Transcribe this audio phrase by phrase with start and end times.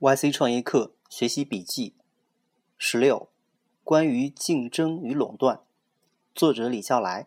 [0.00, 1.92] YC 创业课学习笔记
[2.76, 3.30] 十六：
[3.82, 5.62] 关于竞争与垄断，
[6.36, 7.26] 作者李笑来。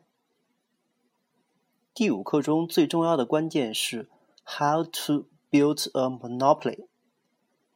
[1.93, 4.07] 第五课中最重要的关键是
[4.45, 6.85] How to build a monopoly。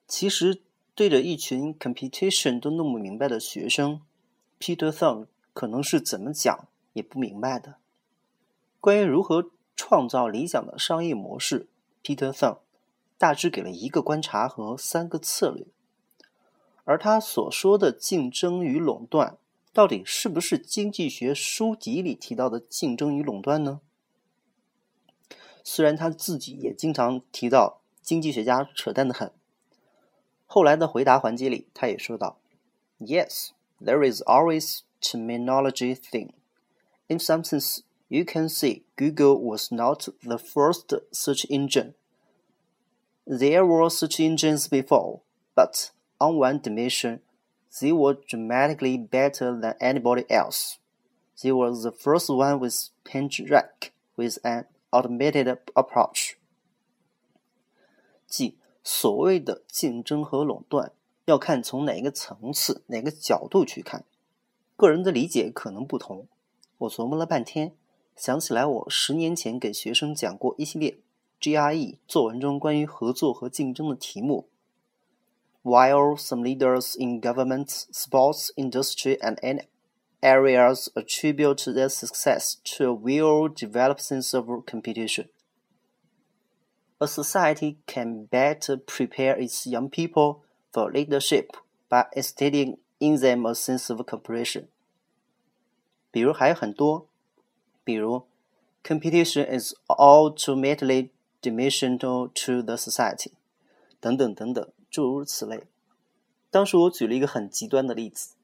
[0.08, 0.62] 其实
[0.94, 4.00] 对着一群 competition 都弄不明白的学生
[4.62, 7.76] ，Peter Thong 可能是怎么讲也不明白的。
[8.80, 11.68] 关于如何创造理想的商业模式
[12.02, 12.60] ，Peter Thong。
[13.18, 15.66] 大致给了一个观察和三个策略，
[16.84, 19.38] 而他所说的竞争与垄断，
[19.72, 23.82] 到底是不是经济学书籍里提到的竞争与垄断呢？
[25.64, 29.32] 虽然他自己也经常提到经济学家扯淡的很。
[30.46, 32.38] 后来的回答环节里，他也说道
[33.00, 33.50] ：“Yes,
[33.82, 36.34] there is always terminology thing.
[37.08, 41.94] In some sense, you can say Google was not the first search engine.”
[43.27, 45.21] There were such engines before,
[45.55, 47.21] but on one dimension,
[47.81, 50.79] they were dramatically better than anybody else.
[51.41, 56.37] They were the first one with PageRank with an automated approach.
[58.27, 60.93] 即所谓的竞争和垄断，
[61.25, 64.05] 要看从哪个层次、哪个角度去看。
[64.77, 66.27] 个人的理解可能不同。
[66.79, 67.75] 我琢磨了半天，
[68.17, 70.99] 想起来我十年前给学生讲过一系列
[71.41, 74.49] GRE 作文中关于合作和竞争的题目。
[75.63, 79.67] While some leaders in government, sports, industry, and any
[80.21, 85.29] areas attribute their success to a well-developed sense of competition,
[86.99, 90.43] a society can better prepare its young people
[90.73, 91.57] for leadership
[91.89, 94.69] by instilling in them a sense of cooperation.
[96.11, 97.07] 比如还有很多，
[97.85, 98.27] 比如
[98.83, 101.11] competition is ultimately
[101.50, 103.32] dimensional to the society，
[104.00, 105.68] 等等等等，诸如此类。
[106.50, 108.36] 当时我举了一个很极端的例子：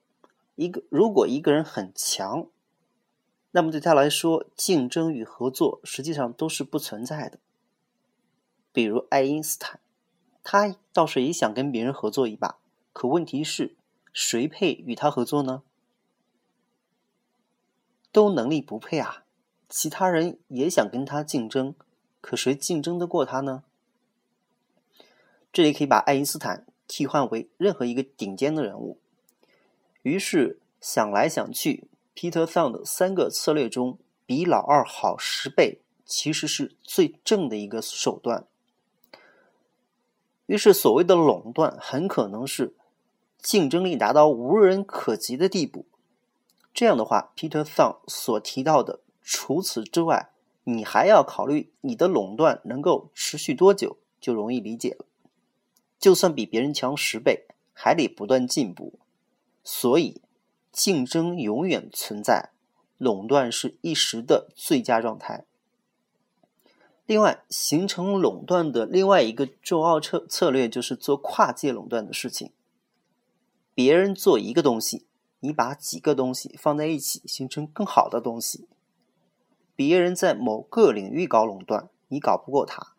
[0.56, 2.48] 一个如果一个人很强，
[3.52, 7.40] 那么对他来说，竞争与合作实际上都是不存在的。
[8.72, 9.80] 比如爱因斯坦，
[10.44, 12.60] 他倒是也想跟别人合作一把，
[12.94, 13.76] 可问题是，
[14.14, 15.64] 谁配与他合作呢？
[18.12, 19.24] 都能力不配啊！
[19.70, 21.74] 其他人也想跟他竞争。
[22.22, 23.64] 可谁竞争得过他呢？
[25.52, 28.98] 这里可以把爱因斯坦替换为任何一个顶尖的人物。
[30.04, 38.46] 于是想来想去，Peter Thong 的三个策略中，比老二好十倍，其实是最正的一个手段。
[40.46, 42.74] 于是所谓的垄断，很可能是
[43.38, 45.86] 竞争力达到无人可及的地步。
[46.74, 50.30] 这样的话，Peter Thong 所提到的，除此之外。
[50.64, 55.06] 你还要考虑你的垄断能够持续多久，就容易理解了。
[56.00, 59.00] 就算比别人强十倍，还得不断进步。
[59.64, 60.22] 所以，
[60.72, 62.50] 竞争永远存在，
[62.98, 65.46] 垄断是一时的最佳状态。
[67.06, 72.52] 另外，形成垄断的另外一个重要策策略就是做跨界垄断的事情。
[73.76, 75.06] 别人做一个东西，
[75.42, 78.68] 你把几个东西放在一起，形成更好的东西。
[79.84, 82.94] 别人在某个领域搞垄断，你搞不过他，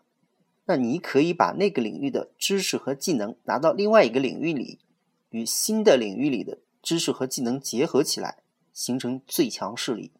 [0.64, 4.80] 那你可以把那个领域的知识和技能拿到另外一个领域里，
[5.30, 8.38] 与新的领域里的知识和技能结合起来，
[8.72, 10.10] 形成最强势力。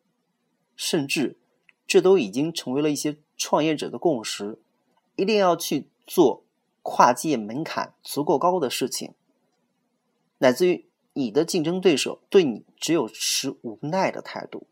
[0.76, 1.36] 甚至，
[1.84, 4.60] 这都已经成为了一些创业者的共识：
[5.16, 6.44] 一定要去做
[6.82, 9.14] 跨界门槛足够高的事情，
[10.38, 10.84] 乃至于
[11.14, 14.68] 你的竞争对手对你只有持无奈的态度。